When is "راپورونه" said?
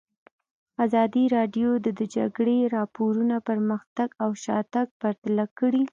2.75-3.35